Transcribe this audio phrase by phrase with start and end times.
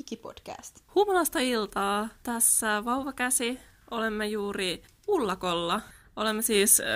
[0.00, 0.80] Hikipodcast.
[0.94, 2.08] Humalasta iltaa.
[2.22, 3.58] Tässä vauvakäsi.
[3.90, 5.80] Olemme juuri ullakolla.
[6.16, 6.86] Olemme siis äh,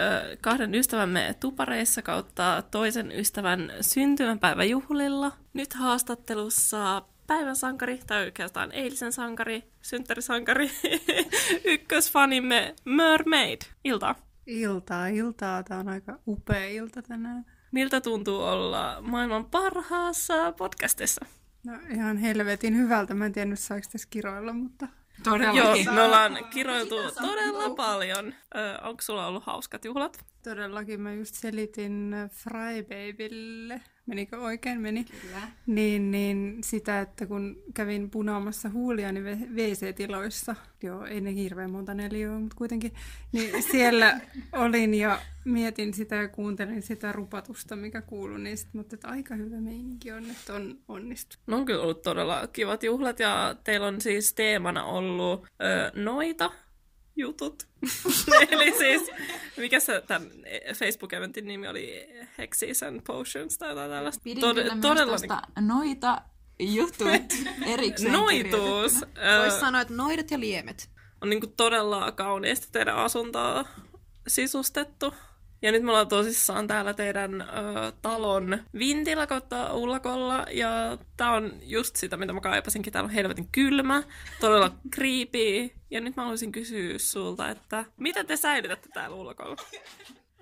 [0.40, 5.33] kahden ystävämme tupareissa kautta toisen ystävän syntymäpäiväjuhlilla.
[5.53, 10.71] Nyt haastattelussa päivän sankari, tai oikeastaan eilisen sankari, synttärisankari,
[11.75, 13.61] ykkösfanimme Mermaid.
[13.84, 14.15] Iltaa.
[14.47, 15.62] Iltaa, iltaa.
[15.62, 17.47] Tämä on aika upea ilta tänään.
[17.73, 21.27] Miltä tuntuu olla maailman parhaassa podcastissa?
[21.65, 23.15] No ihan helvetin hyvältä.
[23.15, 24.89] Mä en tiennyt saako tässä kiroilla, mutta...
[25.57, 28.27] Joo, me ollaan kiroiltu todella paljon.
[28.27, 30.25] Ö, onko sulla ollut hauskat juhlat?
[30.43, 35.05] Todellakin mä just selitin Frybabylle, menikö oikein meni?
[35.05, 35.49] Kyllä.
[35.67, 39.21] Niin, niin sitä, että kun kävin punaamassa huuliani
[39.55, 42.93] WC-tiloissa, joo, ei ne hirveän monta neliöä, mutta kuitenkin,
[43.33, 44.21] niin siellä
[44.53, 49.35] olin ja mietin sitä ja kuuntelin sitä rupatusta, mikä kuului, niin sitten mutta että aika
[49.35, 51.37] hyvä meininki on, että on onnistu.
[51.47, 56.50] No on kyllä ollut todella kivat juhlat ja teillä on siis teemana ollut ö, noita
[57.17, 57.67] jutut.
[58.51, 59.11] Eli siis,
[59.57, 60.29] mikä se tämän
[60.75, 62.09] Facebook-eventin nimi oli?
[62.39, 64.21] Hexies and Potions tai jotain tällaista.
[64.25, 66.23] Pidin Tod- kyllä todella myös tosta noita
[66.59, 67.33] jutut
[67.75, 69.01] erikseen Noituus.
[69.41, 70.91] Voisi sanoa, että noidat ja liemet.
[71.21, 73.65] On niin todella kauniisti teidän asuntoa
[74.28, 75.15] sisustettu.
[75.65, 77.45] Ja nyt me ollaan tosissaan täällä teidän ö,
[78.03, 80.47] talon vintillä kautta ullakolla.
[80.51, 82.93] Ja tää on just sitä, mitä mä kaipasinkin.
[82.93, 84.03] Täällä on helvetin kylmä,
[84.41, 85.71] todella creepy.
[85.91, 89.56] Ja nyt mä haluaisin kysyä sulta, että mitä te säilytätte täällä ullakolla?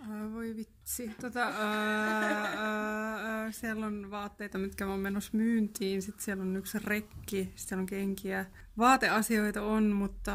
[0.01, 1.11] Uh, voi vitsi.
[1.21, 6.03] Tota, uh, uh, siellä on vaatteita, mitkä on menossa myyntiin.
[6.03, 8.47] Sitten siellä on yksi rekki, sitten siellä on kenkiä.
[8.79, 10.33] Vaateasioita on, mutta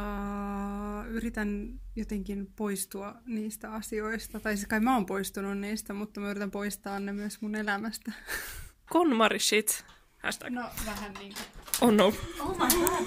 [1.08, 4.40] yritän jotenkin poistua niistä asioista.
[4.40, 8.12] Tai siis kai mä oon poistunut niistä, mutta mä yritän poistaa ne myös mun elämästä.
[8.94, 9.86] Konmari shit.
[10.18, 10.50] Hashtag.
[10.50, 11.46] No, vähän niin kuin.
[11.82, 12.06] Oh no.
[12.40, 13.06] Oh my god.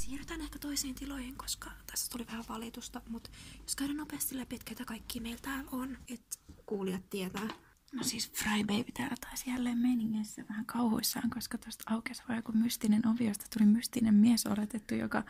[0.00, 3.30] Siirrytään ehkä toisiin tiloihin, koska tässä tuli vähän valitusta, mutta
[3.62, 7.48] jos käydään nopeasti läpi, että ketä kaikki meillä täällä on, että kuulijat tietää.
[7.92, 13.08] No siis Frybaby täällä taisi jälleen meiningeissä vähän kauhuissaan, koska tuosta aukesi vaan joku mystinen
[13.08, 15.22] ovi, josta tuli mystinen mies oletettu, joka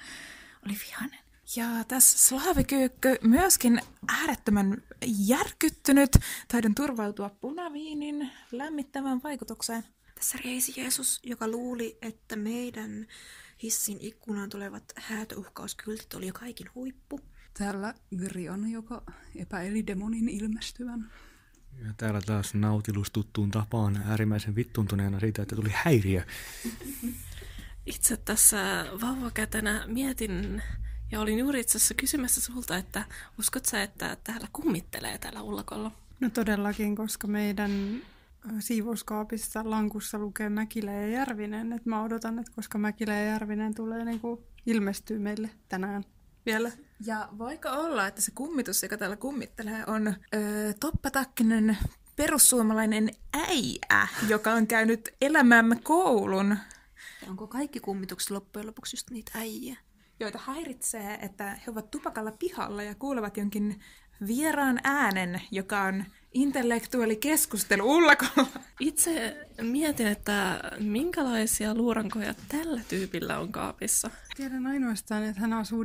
[0.66, 1.18] oli vihainen.
[1.56, 4.82] Ja tässä slaavikyykky myöskin äärettömän
[5.26, 6.10] järkyttynyt.
[6.48, 9.84] Taidon turvautua punaviinin lämmittävään vaikutukseen.
[10.14, 13.06] Tässä reisi Jeesus, joka luuli, että meidän
[13.62, 17.20] hissin ikkunaan tulevat häätöuhkauskyltit oli jo kaikin huippu.
[17.58, 19.02] Täällä Grion, joka
[19.34, 21.12] epäili demonin ilmestyvän.
[21.84, 26.22] Ja täällä taas nautilus tuttuun tapaan äärimmäisen vittuntuneena siitä, että tuli häiriö.
[27.86, 30.62] Itse tässä vauvakätenä mietin
[31.12, 33.04] ja olin juuri itse asiassa kysymässä sulta, että
[33.38, 35.92] uskot sä, että täällä kummittelee täällä ullakolla?
[36.20, 38.02] No todellakin, koska meidän
[38.58, 41.72] siivouskaapissa lankussa lukee Mäkilä ja Järvinen.
[41.72, 46.04] Et mä odotan, että koska Mäkilä ja Järvinen tulee niin kuin ilmestyy meille tänään
[46.46, 46.72] vielä.
[47.00, 51.78] Ja voiko olla, että se kummitus, joka täällä kummittelee, on öö, toppatakkinen
[52.16, 56.58] perussuomalainen äijä, joka on käynyt elämämme koulun.
[57.22, 59.76] Ja onko kaikki kummitukset loppujen lopuksi just niitä äijiä?
[60.20, 63.80] Joita häiritsee, että he ovat tupakalla pihalla ja kuulevat jonkin
[64.26, 68.46] vieraan äänen, joka on intellektuaali keskustelu ullakolla.
[68.80, 74.10] Itse mietin, että minkälaisia luurankoja tällä tyypillä on kaapissa.
[74.36, 75.84] Tiedän ainoastaan, että hän asuu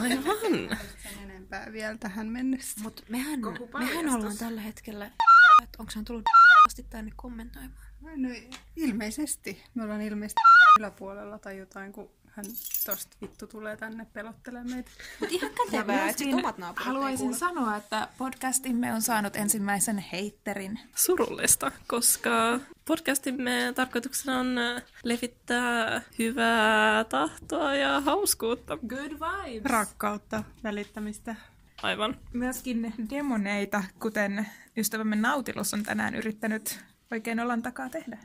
[0.00, 0.78] Aivan.
[1.02, 2.80] sen enempää vielä tähän mennessä.
[2.82, 3.40] Mutta mehän,
[3.78, 6.24] mehän ollaan tällä hetkellä, että onko hän tullut
[6.66, 7.86] asti tänne kommentoimaan?
[8.00, 8.28] No
[8.76, 9.64] ilmeisesti.
[9.74, 10.40] Me ollaan ilmeisesti
[10.78, 12.44] yläpuolella tai jotain, kun hän
[12.86, 14.90] tosta vittu tulee tänne pelottelemaan meitä.
[15.20, 20.80] Mutta ihan kätevää, että omat naapurit Haluaisin sanoa, että podcastimme on saanut ensimmäisen heitterin.
[20.94, 24.56] Surullista, koska podcastimme tarkoituksena on
[25.04, 28.78] levittää hyvää tahtoa ja hauskuutta.
[28.86, 29.72] Good vibes.
[29.72, 31.34] Rakkautta, välittämistä.
[31.82, 32.16] Aivan.
[32.32, 36.78] Myöskin demoneita, kuten ystävämme Nautilus on tänään yrittänyt
[37.12, 38.18] oikein olan takaa tehdä.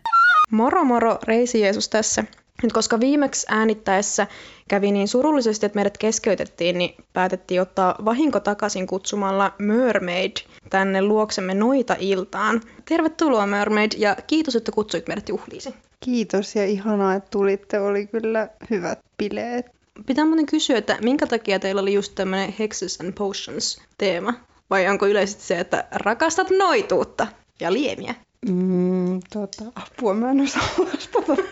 [0.52, 2.24] Moro moro, Reisi Jeesus tässä.
[2.64, 4.28] Nyt koska viimeksi äänittäessä
[4.68, 10.32] kävi niin surullisesti, että meidät keskeytettiin, niin päätettiin ottaa vahinko takaisin kutsumalla Mermaid
[10.70, 12.62] tänne luoksemme noita iltaan.
[12.86, 15.74] Tervetuloa Mermaid ja kiitos, että kutsuit meidät juhliisi.
[16.00, 17.80] Kiitos ja ihanaa, että tulitte.
[17.80, 19.66] Oli kyllä hyvät bileet.
[20.06, 24.34] Pitää muuten kysyä, että minkä takia teillä oli just tämmöinen Hexes and Potions teema?
[24.70, 27.28] Vai onko yleisesti se, että rakastat noituutta
[27.60, 28.16] ja liemiä?
[28.46, 31.44] Mm, tota, apua mä en osaa vastata.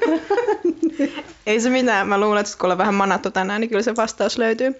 [1.45, 2.07] Ei se mitään.
[2.07, 4.75] Mä luulen, että kun ollaan vähän manattu tänään, niin kyllä se vastaus löytyy.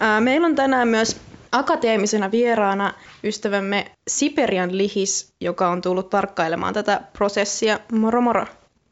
[0.00, 1.16] Ää, meillä on tänään myös
[1.52, 2.94] akateemisena vieraana
[3.24, 7.80] ystävämme Siperian Lihis, joka on tullut tarkkailemaan tätä prosessia.
[7.92, 8.46] Moro moro.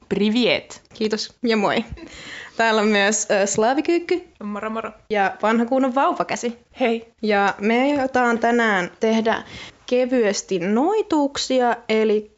[0.09, 0.83] Privet.
[0.95, 1.85] Kiitos ja moi.
[2.57, 4.91] Täällä on myös äh, slaavikyykky Moro moro.
[5.11, 6.59] ja vanha kunnon vauvakäsi.
[6.81, 7.13] Hei.
[7.23, 9.43] Ja me aiotaan tänään tehdä
[9.93, 12.33] kevyesti noituuksia, eli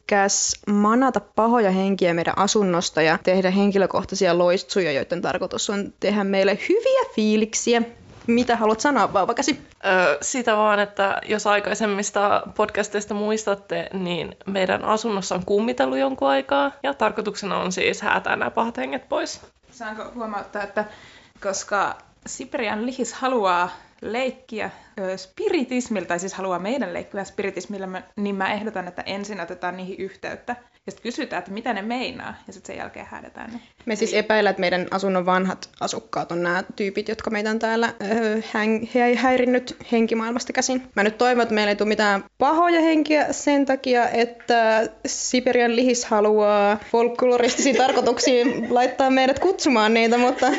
[0.67, 7.09] manata pahoja henkiä meidän asunnosta ja tehdä henkilökohtaisia loistuja, joiden tarkoitus on tehdä meille hyviä
[7.15, 7.81] fiiliksiä.
[8.27, 9.59] Mitä haluat sanoa, vauvakäsi?
[9.85, 16.71] Öö, sitä vaan, että jos aikaisemmista podcasteista muistatte, niin meidän asunnossa on kummitellut jonkun aikaa.
[16.83, 19.41] Ja tarkoituksena on siis häätää nämä pahat henget pois.
[19.71, 20.85] Saanko huomauttaa, että
[21.43, 21.95] koska
[22.27, 23.69] Siperian lihis haluaa
[24.01, 24.71] leikkiä
[25.15, 30.55] spiritismillä, tai siis haluaa meidän leikkiä spiritismillä, niin mä ehdotan, että ensin otetaan niihin yhteyttä.
[30.85, 33.59] Ja sitten kysytään, että mitä ne meinaa, ja sitten sen jälkeen häädetään ne.
[33.85, 37.93] Me siis epäillä, että meidän asunnon vanhat asukkaat on nämä tyypit, jotka meitä on täällä
[38.01, 40.83] öö, häng- hä- häirinnyt henkimaailmasta käsin.
[40.95, 46.05] Mä nyt toivon, että meillä ei tule mitään pahoja henkiä sen takia, että Siberian lihis
[46.05, 50.51] haluaa folkloristisiin tarkoituksiin laittaa meidät kutsumaan niitä, mutta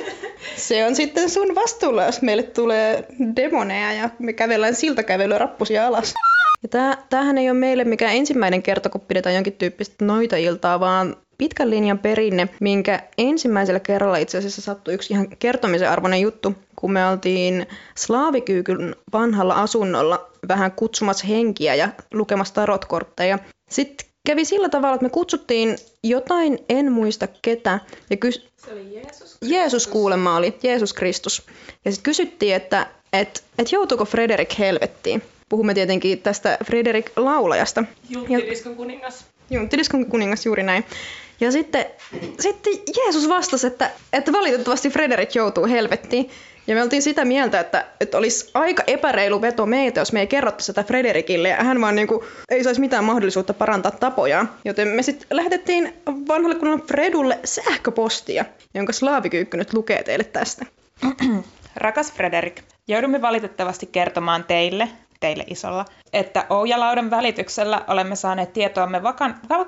[0.57, 3.07] se on sitten sun vastuulla, jos meille tulee
[3.37, 6.15] demoneja ja me kävellään siltakävelyä rappusia alas.
[6.63, 10.81] Ja tää, tämähän ei ole meille mikään ensimmäinen kerta, kun pidetään jonkin tyyppistä noita iltaa,
[10.81, 16.55] vaan pitkän linjan perinne, minkä ensimmäisellä kerralla itse asiassa sattui yksi ihan kertomisen arvoinen juttu,
[16.77, 23.39] kun me oltiin Slaavikyykyn vanhalla asunnolla vähän kutsumassa henkiä ja lukemassa tarotkortteja.
[23.71, 27.81] Sitten kävi sillä tavalla, että me kutsuttiin jotain, en muista ketä,
[28.11, 28.49] ja kys-
[29.43, 31.43] Jeesus kuulemma oli, Jeesus Kristus.
[31.85, 35.23] Ja sitten kysyttiin, että et, et joutuuko Frederik helvettiin.
[35.49, 37.85] Puhumme tietenkin tästä Frederik laulajasta.
[38.09, 39.25] Julkkidiskon kuningas.
[39.51, 40.85] Junttiliskon kuningas juuri näin.
[41.41, 41.87] Ja sitten,
[42.41, 46.31] sitten Jeesus vastasi, että, että valitettavasti Frederik joutuu helvettiin.
[46.67, 50.27] Ja me oltiin sitä mieltä, että, että olisi aika epäreilu veto meitä, jos me ei
[50.27, 51.49] kerrottaisi sitä Frederikille.
[51.49, 54.51] Ja hän vaan niin kuin, ei saisi mitään mahdollisuutta parantaa tapojaan.
[54.65, 60.67] Joten me sitten lähetettiin vanhalle kunnon Fredulle sähköpostia, jonka slaavikyykky nyt lukee teille tästä.
[61.77, 64.89] Rakas Frederik, joudumme valitettavasti kertomaan teille,
[65.21, 69.67] teille isolla, että Oujalaudan välityksellä olemme saaneet tietoamme vakan, va,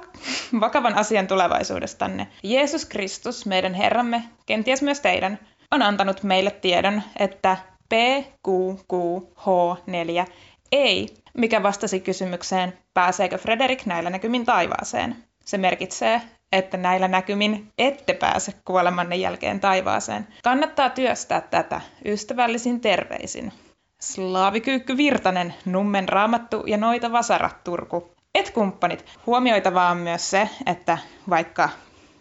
[0.60, 2.28] vakavan asian tulevaisuudestanne.
[2.42, 5.38] Jeesus Kristus, meidän Herramme, kenties myös teidän,
[5.70, 7.56] on antanut meille tiedon, että
[7.94, 10.26] PQQH4
[10.72, 15.16] ei, mikä vastasi kysymykseen, pääseekö Frederik näillä näkymin taivaaseen.
[15.44, 16.22] Se merkitsee,
[16.52, 20.26] että näillä näkymin ette pääse kuolemanne jälkeen taivaaseen.
[20.42, 23.52] Kannattaa työstää tätä ystävällisin terveisin.
[24.00, 28.10] Slaavikyykky Virtanen, Nummen Raamattu ja Noita Vasara, Turku.
[28.34, 30.98] Et kumppanit, huomioitavaa on myös se, että
[31.30, 31.68] vaikka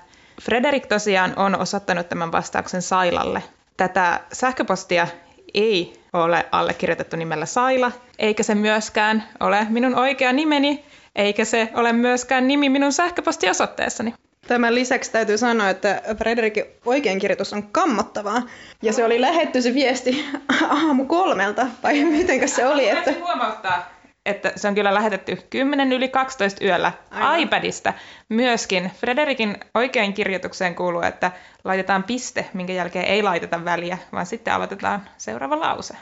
[0.41, 3.43] Frederik tosiaan on osoittanut tämän vastauksen Sailalle.
[3.77, 5.07] Tätä sähköpostia
[5.53, 11.93] ei ole allekirjoitettu nimellä Saila, eikä se myöskään ole minun oikea nimeni, eikä se ole
[11.93, 14.13] myöskään nimi minun sähköpostiosoitteessani.
[14.47, 18.41] Tämän lisäksi täytyy sanoa, että Frederikin oikeinkirjoitus on kammottavaa.
[18.81, 20.25] Ja se oli lähetty se viesti
[20.69, 22.89] aamu kolmelta, vai miten se oli?
[22.89, 22.95] Että...
[22.99, 23.89] Haluaisin huomauttaa,
[24.25, 27.39] että se on kyllä lähetetty 10 yli 12 yöllä Aivan.
[27.39, 27.93] iPadista.
[28.29, 31.31] Myöskin Frederikin oikein kirjoitukseen kuuluu, että
[31.63, 35.93] laitetaan piste, minkä jälkeen ei laiteta väliä, vaan sitten aloitetaan seuraava lause.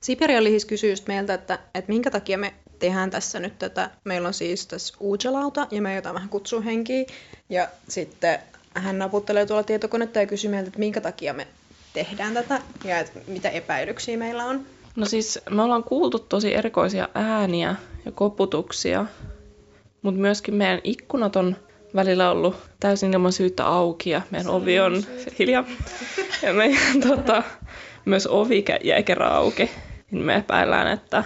[0.00, 3.90] Siberian lihis kysyy just meiltä, että, että minkä takia me tehdään tässä nyt tätä.
[4.04, 7.04] Meillä on siis tässä Uujalauta ja me aiotaan vähän kutsua henkiä.
[7.48, 8.38] Ja sitten
[8.74, 11.46] hän naputtelee tuolla tietokonetta ja kysyy meiltä, että minkä takia me
[11.92, 14.66] tehdään tätä ja että mitä epäilyksiä meillä on.
[14.96, 19.06] No siis me ollaan kuultu tosi erikoisia ääniä ja koputuksia,
[20.02, 21.56] mutta myöskin meidän ikkunat on
[21.94, 25.04] välillä ollut täysin ilman syyttä auki ja meidän ovi on
[25.38, 25.64] hiljaa.
[26.42, 27.42] Ja meidän tota,
[28.04, 29.70] myös ovi jäi kerran auki.
[30.10, 31.24] Niin me epäillään, että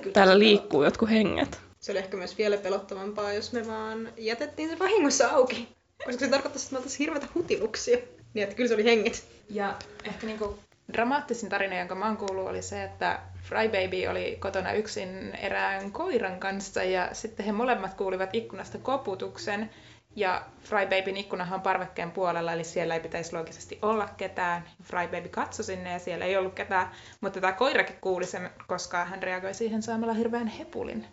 [0.00, 1.60] kyllä täällä liikkuu jotkut henget.
[1.80, 5.68] Se oli ehkä myös vielä pelottavampaa, jos me vaan jätettiin se vahingossa auki.
[6.04, 7.98] Koska se tarkoittaisi, että me oltaisiin hirveätä hutiluksia.
[8.34, 9.24] Niin, että kyllä se oli henget.
[9.50, 10.58] Ja ehkä niinku
[10.92, 16.40] dramaattisin tarina, jonka mä oon kuullut, oli se, että Frybaby oli kotona yksin erään koiran
[16.40, 19.70] kanssa ja sitten he molemmat kuulivat ikkunasta koputuksen.
[20.16, 24.64] Ja Frybabyn ikkunahan on parvekkeen puolella, eli siellä ei pitäisi loogisesti olla ketään.
[24.82, 29.22] Frybaby katsoi sinne ja siellä ei ollut ketään, mutta tämä koirakin kuuli sen, koska hän
[29.22, 31.06] reagoi siihen saamalla hirveän hepulin.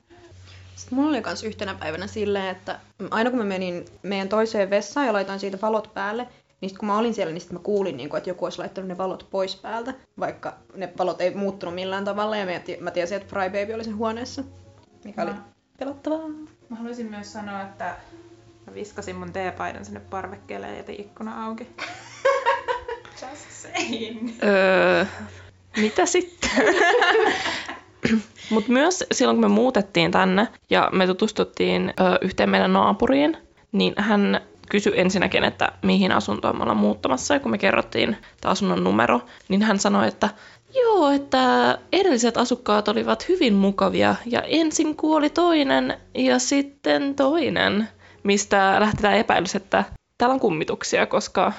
[0.76, 2.80] Sitten mulla oli myös yhtenä päivänä silleen, että
[3.12, 6.28] aina kun mä menin meidän toiseen vessaan ja laitoin siitä valot päälle,
[6.62, 8.60] niin sit kun mä olin siellä, niin sit mä kuulin, niin kun, että joku olisi
[8.60, 12.78] laittanut ne valot pois päältä, vaikka ne valot ei muuttunut millään tavalla, ja mä, ti-
[12.80, 14.44] mä tiesin, että Frybaby oli sen huoneessa,
[15.04, 15.44] mikä oli Mä-
[15.80, 16.28] pelottavaa.
[16.70, 17.96] Mä haluaisin myös sanoa, että
[18.68, 21.68] mä viskasin mun teepaidan sinne parvekkeelle ja jätin ikkuna auki.
[23.22, 24.30] Just saying.
[24.44, 25.06] Öö,
[25.78, 26.50] mitä sitten?
[28.50, 33.38] Mutta myös silloin, kun me muutettiin tänne ja me tutustuttiin ö, yhteen meidän naapuriin,
[33.72, 37.34] niin hän kysyi ensinnäkin, että mihin asuntoon me ollaan muuttamassa.
[37.34, 40.30] Ja kun me kerrottiin tämä asunnon numero, niin hän sanoi, että
[40.76, 47.88] joo, että edelliset asukkaat olivat hyvin mukavia ja ensin kuoli toinen ja sitten toinen,
[48.24, 49.84] mistä lähti tämä epäilys, että
[50.18, 51.54] täällä on kummituksia, koska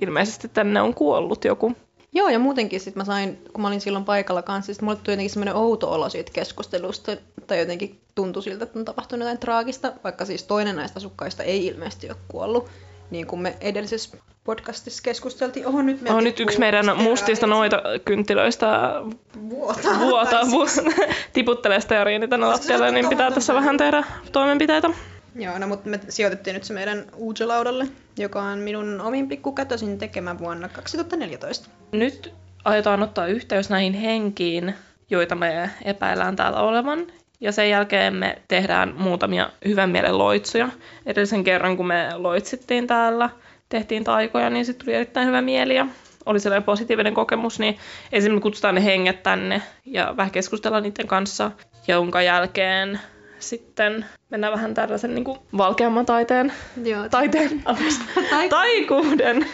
[0.00, 1.76] ilmeisesti tänne on kuollut joku.
[2.12, 5.12] Joo, ja muutenkin sit mä sain, kun mä olin silloin paikalla kanssa, sit mulle tuli
[5.12, 9.92] jotenkin semmoinen outo olo siitä keskustelusta, tai jotenkin tuntui siltä, että on tapahtunut jotain traagista,
[10.04, 12.68] vaikka siis toinen näistä asukkaista ei ilmeisesti ole kuollut.
[13.10, 18.66] Niin kuin me edellisessä podcastissa keskusteltiin, oho nyt On nyt yksi meidän mustista noita kynttilöistä
[19.50, 20.00] vuotaa.
[20.00, 20.92] vuota, Tai vu-
[21.32, 24.90] tiputtelee steariini tänne lattialle, niin pitää tässä vähän tehdä toimenpiteitä.
[25.34, 30.38] Joo, no mutta me sijoitettiin nyt se meidän Ujo-laudalle, joka on minun omin pikkukätösin tekemä
[30.38, 31.70] vuonna 2014.
[31.92, 32.34] Nyt
[32.64, 34.74] aiotaan ottaa yhteys näihin henkiin,
[35.10, 37.06] joita me epäillään täällä olevan.
[37.40, 40.68] Ja sen jälkeen me tehdään muutamia hyvän mielen loitsuja.
[41.06, 43.30] Edellisen kerran, kun me loitsittiin täällä,
[43.68, 45.86] tehtiin taikoja, niin sitten tuli erittäin hyvä mieli ja
[46.26, 47.78] oli sellainen positiivinen kokemus, niin
[48.34, 51.50] me kutsutaan ne henget tänne ja vähän keskustellaan niiden kanssa,
[51.88, 53.00] jonka jälkeen
[53.40, 56.52] sitten mennään vähän tällaisen niin kuin valkeamman taiteen,
[56.84, 57.62] Joo, taiteen
[58.50, 59.46] taikuuden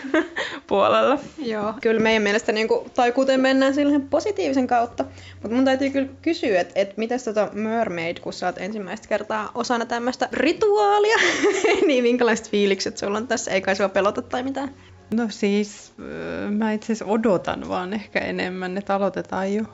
[0.66, 1.18] puolella.
[1.38, 5.04] Joo, kyllä meidän mielestä niin kuin, taikuuteen mennään silleen positiivisen kautta.
[5.42, 9.50] Mutta mun täytyy kyllä kysyä, että et mitäs tota Mermaid, kun sä oot ensimmäistä kertaa
[9.54, 11.16] osana tämmöistä rituaalia,
[11.86, 13.50] niin minkälaiset fiilikset sulla on tässä?
[13.50, 14.74] Ei kai sua pelota tai mitään?
[15.14, 19.64] No siis, öö, mä itse asiassa odotan vaan ehkä enemmän, että aloitetaan jo.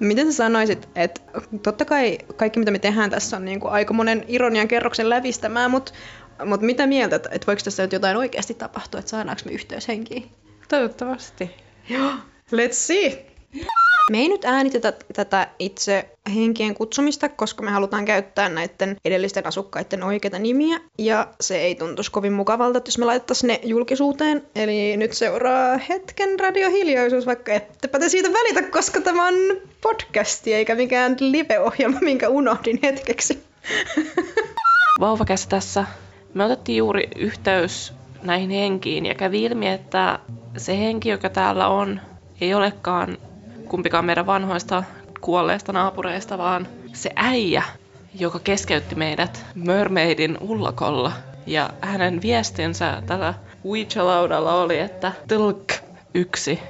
[0.00, 1.20] Miten sä sanoisit, että
[1.62, 5.70] totta kai kaikki mitä me tehdään tässä on niin kuin aika monen ironian kerroksen lävistämään,
[5.70, 5.92] mutta
[6.44, 9.88] mut mitä mieltä, että et voiko tässä nyt jotain oikeasti tapahtua, että saadaanko me yhteys
[9.88, 10.30] henkiin?
[10.68, 11.50] Toivottavasti.
[12.52, 13.26] Let's see!
[14.10, 20.02] Me ei nyt äänitetä tätä itse henkien kutsumista, koska me halutaan käyttää näiden edellisten asukkaiden
[20.02, 24.42] oikeita nimiä, ja se ei tuntuisi kovin mukavalta, että jos me laitettaisiin ne julkisuuteen.
[24.56, 29.34] Eli nyt seuraa hetken radiohiljaisuus, vaikka ettepä te siitä välitä, koska tämä on
[29.80, 33.44] podcasti eikä mikään live-ohjelma, minkä unohdin hetkeksi.
[35.00, 35.84] vauvakäs tässä.
[36.34, 40.18] Me otettiin juuri yhteys näihin henkiin ja kävi ilmi, että
[40.56, 42.00] se henki, joka täällä on,
[42.40, 43.18] ei olekaan
[43.68, 44.84] kumpikaan meidän vanhoista
[45.20, 47.62] kuolleista naapureista, vaan se äijä,
[48.14, 51.12] joka keskeytti meidät Mermaidin ullakolla.
[51.46, 55.72] Ja hänen viestinsä tällä Ouija-laudalla oli, että Tilk
[56.14, 56.60] yksi,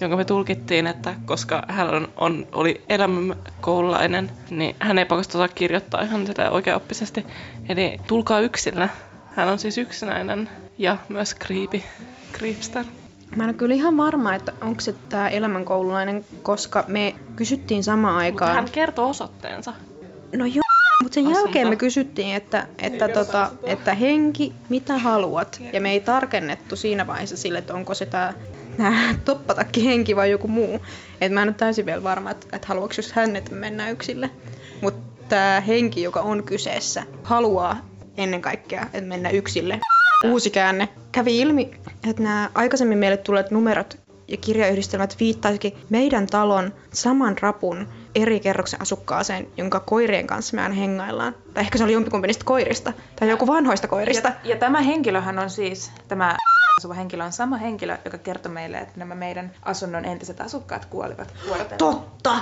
[0.00, 5.48] jonka me tulkittiin, että koska hän on, on, oli elämänkoululainen, niin hän ei pakosta osaa
[5.48, 7.26] kirjoittaa ihan sitä oikeaoppisesti.
[7.68, 8.88] Eli tulkaa yksillä.
[9.36, 10.48] Hän on siis yksinäinen
[10.78, 11.82] ja myös creepy,
[12.32, 12.84] creepster.
[13.36, 18.16] Mä en ole kyllä ihan varma, että onko se tämä elämänkoululainen, koska me kysyttiin samaan
[18.16, 18.54] aikaan.
[18.54, 19.72] Hän kertoo osoitteensa.
[20.36, 20.62] No joo,
[21.02, 21.40] mutta sen Asunto.
[21.40, 25.60] jälkeen me kysyttiin, että, että, tota, että henki, mitä haluat?
[25.72, 28.32] Ja me ei tarkennettu siinä vaiheessa sille, että onko se tämä
[29.24, 30.80] toppatakki henki vai joku muu.
[31.20, 34.30] Et mä en ole täysin vielä varma, että, että haluaako just hän, että mennään yksille.
[34.80, 39.80] Mutta tämä henki, joka on kyseessä, haluaa ennen kaikkea, että mennään yksille.
[40.24, 40.88] Uusi käänne.
[41.12, 41.70] Kävi ilmi,
[42.10, 48.82] että nämä aikaisemmin meille tulleet numerot ja kirjayhdistelmät viittaisikin meidän talon saman rapun eri kerroksen
[48.82, 51.34] asukkaaseen, jonka koirien kanssa me aina hengaillaan.
[51.54, 52.92] Tai ehkä se oli jompikumpi niistä koirista.
[53.20, 54.28] Tai joku vanhoista koirista.
[54.28, 56.36] Ja, ja tämä henkilöhän on siis, tämä
[56.78, 61.34] asuva henkilö on sama henkilö, joka kertoi meille, että nämä meidän asunnon entiset asukkaat kuolivat
[61.46, 61.78] vuorotellen.
[61.78, 62.38] Totta!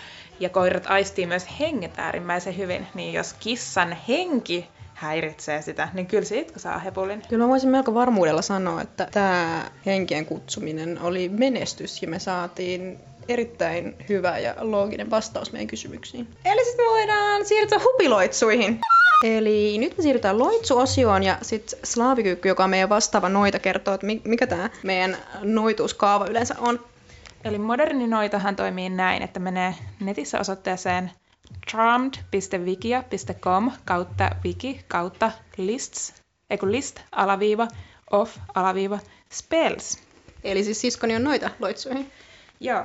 [0.41, 2.87] Ja koirat aistii myös henget äärimmäisen hyvin.
[2.95, 7.23] Niin jos kissan henki häiritsee sitä, niin kyllä se itku saa hepulin.
[7.29, 12.99] Kyllä mä voisin melko varmuudella sanoa, että tämä henkien kutsuminen oli menestys ja me saatiin
[13.29, 16.29] erittäin hyvä ja looginen vastaus meidän kysymyksiin.
[16.45, 18.81] Eli sitten me voidaan siirtyä hupiloitsuihin.
[19.23, 24.07] Eli nyt me siirrytään loitsuosioon ja sitten Slaavikyykky, joka on meidän vastaava noita, kertoo, että
[24.07, 26.85] mi- mikä tämä meidän noituuskaava yleensä on.
[27.45, 31.11] Eli moderni noitahan toimii näin, että menee netissä osoitteeseen
[31.71, 36.14] charmed.wikia.com kautta wiki kautta lists,
[36.50, 37.69] ei kun list alaviiva
[38.11, 38.99] of alaviiva
[39.33, 39.99] spells.
[40.45, 42.12] Eli siis siskoni on noita loitsuihin.
[42.61, 42.85] Joo.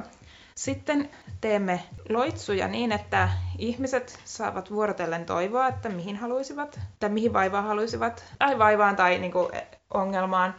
[0.57, 1.09] Sitten
[1.41, 8.25] teemme loitsuja niin, että ihmiset saavat vuorotellen toivoa, että mihin haluaisivat, tai mihin vaivaan haluaisivat,
[8.39, 9.51] tai vaivaan tai niin kuin,
[9.93, 10.55] ongelmaan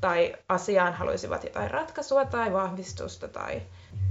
[0.00, 3.62] tai asiaan haluaisivat jotain ratkaisua tai vahvistusta tai,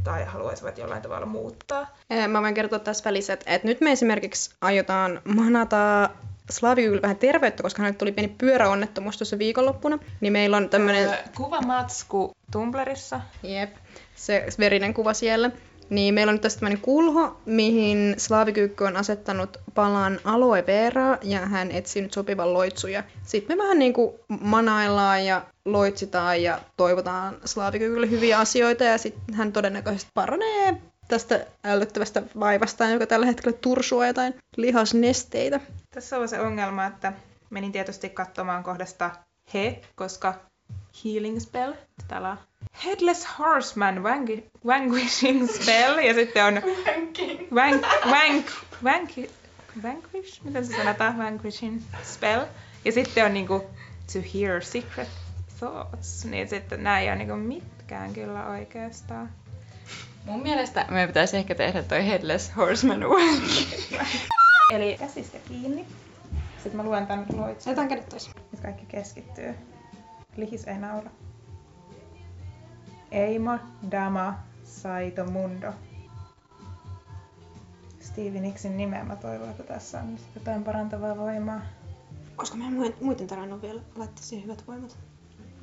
[0.03, 1.87] tai haluaisivat jollain tavalla muuttaa.
[2.27, 6.09] Mä voin kertoa tässä välissä, että, että nyt me esimerkiksi aiotaan manata
[6.49, 9.99] Slavikykylle vähän terveyttä, koska hänelle tuli pieni pyöräonnettomuus tuossa viikonloppuna.
[10.21, 11.09] Niin meillä on tämmöinen...
[11.09, 13.21] Öö, Kuvamatsku Tumblrissa.
[13.43, 13.75] Jep,
[14.21, 15.51] se verinen kuva siellä.
[15.89, 21.39] Niin meillä on nyt tässä tämmöinen kulho, mihin Slaavikyykky on asettanut palan aloe veraa ja
[21.39, 23.03] hän etsii nyt sopivan loitsuja.
[23.23, 29.35] Sitten me vähän niin kuin manaillaan ja loitsitaan ja toivotaan Slaavikyykylle hyviä asioita ja sitten
[29.35, 35.59] hän todennäköisesti paranee tästä ällöttävästä vaivastaan, joka tällä hetkellä tursua jotain lihasnesteitä.
[35.93, 37.13] Tässä on se ongelma, että
[37.49, 39.11] menin tietysti katsomaan kohdasta
[39.53, 40.33] he, koska
[41.05, 41.73] healing spell.
[42.07, 42.37] Täällä
[42.85, 46.53] Headless Horseman vanqui- Vanquishing Spell ja sitten on
[47.55, 48.45] wank, wank,
[48.83, 49.09] wank,
[49.83, 50.43] Vanquish?
[50.43, 51.17] Miten se sanotaan?
[51.17, 52.41] Vanquishing Spell.
[52.85, 53.59] Ja sitten on niinku
[54.13, 55.09] To Hear Secret
[55.59, 56.25] Thoughts.
[56.25, 59.29] Niin sitten nämä ei ole niinku mitkään kyllä oikeastaan.
[60.25, 62.99] Mun mielestä meidän pitäisi ehkä tehdä toi Headless Horseman.
[64.73, 65.85] Eli käsistä kiinni.
[66.53, 67.71] Sitten mä luen tän loitsun.
[67.71, 68.29] Jätän kädet tois.
[68.51, 69.55] Nyt kaikki keskittyy.
[70.37, 71.09] Lihis ei naura.
[73.11, 73.57] Eimo,
[73.91, 75.67] Dama, Saito, Mundo.
[77.99, 81.61] Stevie Nicksin nimeä mä toivon, että tässä on nyt jotain parantavaa voimaa.
[82.35, 84.97] Koska meidän muiden- muiden tarvinnut vielä laittaa siihen hyvät voimat.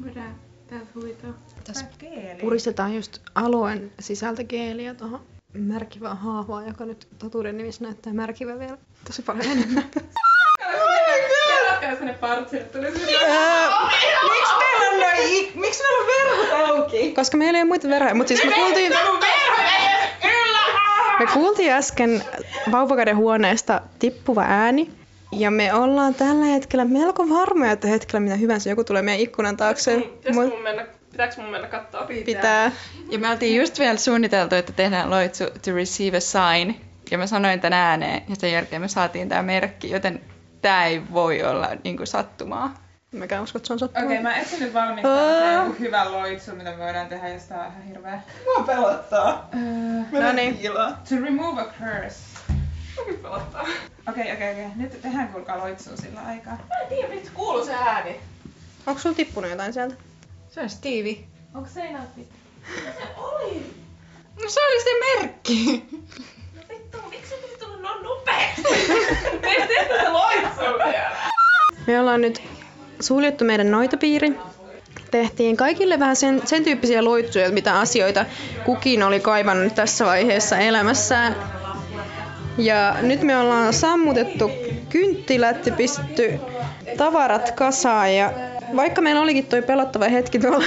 [0.04, 0.34] Voidaan
[0.66, 1.30] täältä huvittaa.
[1.64, 2.40] Tässä Keeli.
[2.40, 5.20] puristetaan just alueen sisältä geeliä tuohon
[5.58, 9.84] märkivään haavaan, joka nyt totuuden nimissä näyttää märkivä vielä tosi paljon enemmän.
[14.30, 15.82] Miksi meillä on noin, miksi
[16.88, 17.12] auki?
[17.12, 18.92] Koska meillä ei ole muita verhoja, mutta siis me kuultiin...
[21.18, 22.24] Me kuultiin äsken
[22.72, 24.90] vauvakäden huoneesta tippuva ääni.
[25.32, 29.56] Ja me ollaan tällä hetkellä melko varmoja, että hetkellä mitä hyvänsä joku tulee meidän ikkunan
[29.56, 29.96] taakse.
[30.34, 32.06] Mut mun mennä, pitääkö mun mennä katsoa?
[32.24, 32.72] pitää.
[33.10, 36.74] Ja me oltiin just vielä suunniteltu, että tehdään loitsu to receive a sign.
[37.10, 40.20] Ja mä sanoin tän ääneen ja sen jälkeen me saatiin tää merkki, joten
[40.62, 42.87] tää ei voi olla niinku sattumaa.
[43.12, 44.04] Mäkään usko, että se on sattumaa.
[44.04, 45.10] Okei, okay, mä etsin nyt valmiiksi
[45.54, 48.20] joku hyvä loitsu, mitä me voidaan tehdä, jos tää on ihan hirveä.
[48.44, 49.48] Mua pelottaa.
[50.12, 50.58] No niin.
[51.08, 52.18] To remove a curse.
[54.08, 54.66] Okei, okei, okei.
[54.76, 56.52] Nyt tehdään kuulkaa loitsua sillä aikaa.
[56.68, 58.20] Mä en tiedä, miksi kuuluu se ääni.
[58.86, 59.94] Onko sulla tippunut jotain sieltä?
[60.50, 61.18] Se on Stevie.
[61.54, 62.38] Onko seinät pitää?
[64.42, 65.86] No se oli se merkki.
[66.68, 68.62] Vittu, miksi se piti tulla noin nopeasti?
[69.48, 71.16] Ei tehty se loitsu vielä.
[71.86, 72.42] Me ollaan nyt
[73.00, 74.36] suljettu meidän noitapiiri.
[75.10, 78.24] Tehtiin kaikille vähän sen, sen tyyppisiä loitsuja, mitä asioita
[78.64, 81.36] kukin oli kaivannut tässä vaiheessa elämässään.
[82.58, 84.50] Ja nyt me ollaan sammutettu
[84.88, 86.40] kynttilät ja pistetty
[86.96, 88.32] tavarat kasaan ja
[88.76, 90.64] vaikka meillä olikin toi pelottava hetki tuolla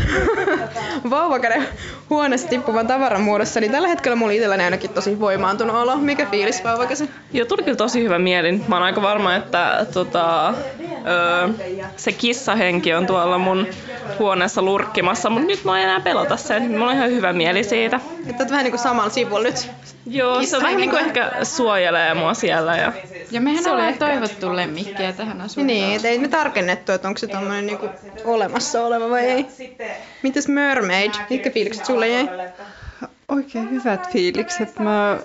[1.10, 1.68] vauvakäden
[2.12, 5.98] huoneesta tippuvan tavaran muodossa, niin tällä hetkellä mulla itselläni ainakin tosi voimaantunut olo.
[5.98, 7.10] Mikä fiilis vauvakäsi?
[7.34, 8.52] Joo, tuli kyllä tosi hyvä mieli.
[8.68, 10.54] Mä oon aika varma, että tota,
[11.08, 11.50] öö,
[11.96, 13.68] se kissahenki on tuolla mun
[14.20, 16.72] huoneessa lurkkimassa, mutta nyt mä en enää pelota sen.
[16.72, 18.00] Mulla on ihan hyvä mieli siitä.
[18.30, 19.72] Että oot vähän niin kuin samalla sivulla nyt.
[20.06, 22.78] Joo, se on vähän niin kuin ehkä suojelee mua siellä.
[22.78, 22.94] Ja...
[23.32, 25.68] Ja mehän ollaan toivottu lemmikkiä tähän asuntoon.
[25.68, 27.90] Niin, ei me tarkennettu, että onko se tommonen niinku
[28.26, 29.46] olemassa oleva vai ei.
[30.24, 31.12] Mitäs Mermaid?
[31.30, 32.30] Mitkä fiilikset sulle jäi?
[33.28, 34.80] Oikein hyvät fiilikset.
[34.80, 35.18] Mä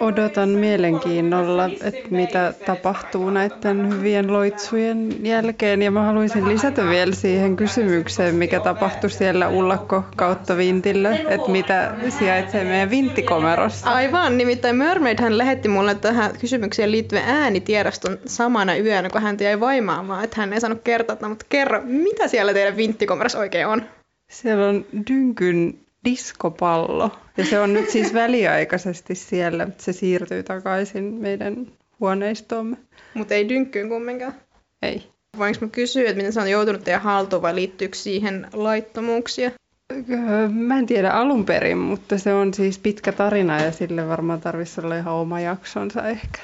[0.00, 5.82] odotan mielenkiinnolla, että mitä tapahtuu näiden hyvien loitsujen jälkeen.
[5.82, 11.94] Ja mä haluaisin lisätä vielä siihen kysymykseen, mikä tapahtui siellä ullakko kautta vintillä, että mitä
[12.08, 13.90] sijaitsee meidän vinttikomerossa.
[13.90, 19.60] Aivan, nimittäin Mermaid hän lähetti mulle tähän kysymykseen liittyen äänitiedoston samana yönä, kun hän jäi
[19.60, 23.82] vaimaamaan, että hän ei saanut kertoa, mutta kerro, mitä siellä teidän vinttikomerossa oikein on?
[24.30, 25.74] Siellä on Dynkyn
[26.04, 27.10] diskopallo.
[27.36, 29.68] Ja se on nyt siis väliaikaisesti siellä.
[29.78, 31.66] Se siirtyy takaisin meidän
[32.00, 32.76] huoneistoomme.
[33.14, 34.34] Mutta ei dynkkyyn kumminkaan.
[34.82, 35.12] Ei.
[35.38, 39.50] Voinko mä kysyä, että miten se on joutunut teidän haltuun vai liittyykö siihen laittomuuksia?
[39.92, 44.40] Öö, Mä en tiedä alun perin, mutta se on siis pitkä tarina ja sille varmaan
[44.40, 46.38] tarvitsisi olla ihan oma jaksonsa ehkä.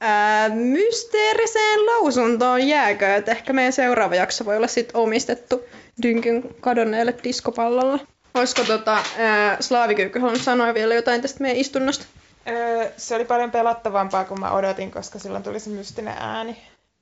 [0.00, 5.64] Ää, mysteeriseen lausuntoon jääkö, että ehkä meidän seuraava jakso voi olla sit omistettu
[6.02, 8.00] Dynkyn kadonneelle diskopallolle.
[8.34, 12.04] Olisiko tota, ää, Slaavikyykky halunnut sanoa vielä jotain tästä meidän istunnosta?
[12.48, 16.56] Öö, se oli paljon pelottavampaa kuin mä odotin, koska silloin tuli se mystinen ääni.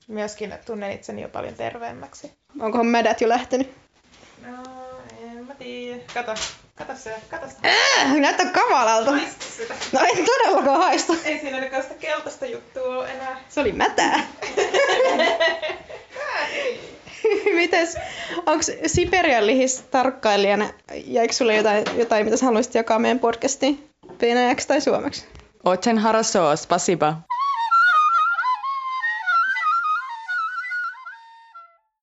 [0.08, 2.32] Myöskin tunnen itseni jo paljon terveemmäksi.
[2.60, 3.74] Onkohan mädät jo lähtenyt?
[4.46, 4.56] No,
[5.22, 6.02] en mä tiedä.
[6.14, 6.34] Kato,
[6.74, 7.68] kato se, kato sitä.
[8.02, 9.12] Äh, näyttää kamalalta.
[9.56, 9.74] sitä.
[9.92, 11.12] No en todellakaan haista.
[11.24, 13.40] Ei siinä ainakaan sitä keltaista juttua enää.
[13.48, 14.20] Se oli mätää.
[17.56, 17.96] Mites,
[18.46, 20.70] onko Siberian lihis tarkkailijana,
[21.06, 23.88] jäikö sulle jotain, jotain, mitä sä haluaisit jakaa meidän podcastiin?
[24.20, 25.26] Venäjäksi tai suomeksi?
[25.64, 27.16] Ochen harasoa, spasiba.